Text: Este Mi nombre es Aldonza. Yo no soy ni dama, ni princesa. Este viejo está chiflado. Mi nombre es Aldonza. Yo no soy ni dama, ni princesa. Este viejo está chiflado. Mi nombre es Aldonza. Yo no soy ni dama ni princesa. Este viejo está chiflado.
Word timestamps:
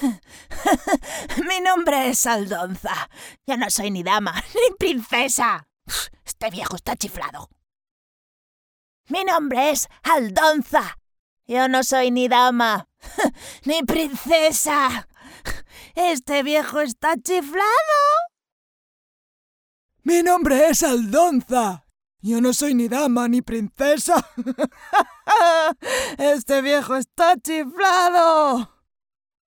Este 1.28 1.44
Mi 1.46 1.60
nombre 1.60 2.08
es 2.08 2.26
Aldonza. 2.26 3.08
Yo 3.46 3.56
no 3.56 3.70
soy 3.70 3.90
ni 3.90 4.02
dama, 4.02 4.32
ni 4.54 4.74
princesa. 4.76 5.68
Este 6.24 6.50
viejo 6.50 6.76
está 6.76 6.96
chiflado. 6.96 7.48
Mi 9.08 9.24
nombre 9.24 9.70
es 9.70 9.88
Aldonza. 10.02 10.98
Yo 11.46 11.68
no 11.68 11.82
soy 11.82 12.10
ni 12.10 12.28
dama, 12.28 12.88
ni 13.64 13.82
princesa. 13.82 15.08
Este 15.94 16.42
viejo 16.42 16.80
está 16.80 17.16
chiflado. 17.16 17.66
Mi 20.02 20.22
nombre 20.22 20.68
es 20.68 20.82
Aldonza. 20.82 21.86
Yo 22.22 22.40
no 22.40 22.52
soy 22.52 22.74
ni 22.74 22.88
dama 22.88 23.28
ni 23.28 23.42
princesa. 23.42 24.24
Este 26.18 26.62
viejo 26.62 26.94
está 26.96 27.36
chiflado. 27.36 28.79